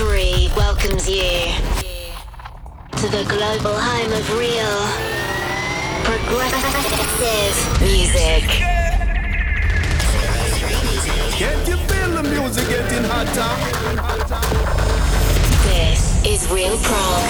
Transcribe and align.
3 0.00 0.48
welcomes 0.56 1.06
you 1.06 1.52
to 2.96 3.06
the 3.08 3.22
global 3.28 3.76
home 3.78 4.10
of 4.10 4.32
real 4.38 4.88
progressive 6.04 7.56
music. 7.82 8.44
Can't 11.36 11.68
you 11.68 11.76
feel 11.76 12.10
the 12.14 12.22
music 12.22 12.66
getting 12.70 13.04
hotter? 13.04 13.52
This 15.68 16.00
is 16.24 16.50
Real 16.50 16.78
Prog. 16.78 17.24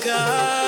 sky. 0.00 0.65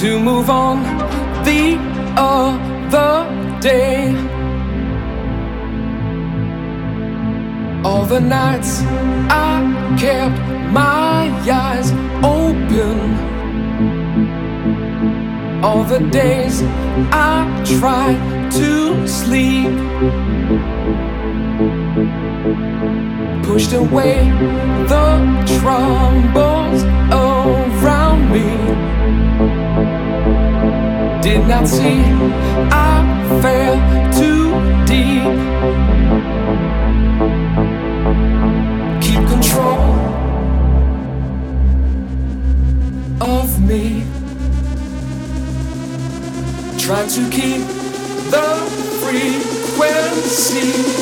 to 0.00 0.18
move 0.18 0.48
on 0.48 0.82
the 1.44 1.76
other 2.16 3.60
day. 3.60 4.08
All 7.84 8.06
the 8.06 8.18
nights 8.18 8.80
I 9.28 9.60
kept 10.00 10.38
my 10.72 11.28
eyes 11.52 11.92
open. 12.24 12.96
All 15.62 15.84
the 15.84 16.00
days 16.08 16.62
I 17.12 17.44
tried 17.78 18.50
to 18.52 19.06
sleep. 19.06 19.76
Pushed 23.44 23.74
away 23.74 24.30
the 24.88 25.08
troubles 25.58 26.84
around 27.12 28.32
me 28.32 28.89
did 31.30 31.46
not 31.46 31.68
see. 31.68 32.00
I 32.72 32.96
fell 33.40 33.76
too 34.18 34.46
deep. 34.90 35.24
Keep 39.04 39.22
control 39.34 39.82
of 43.20 43.48
me. 43.68 43.84
Try 46.84 47.02
to 47.16 47.22
keep 47.30 47.62
the 48.34 48.48
frequency. 49.00 50.99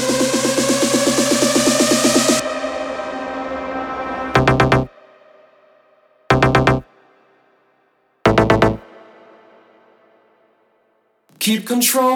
keep 11.49 11.65
control. 11.65 12.13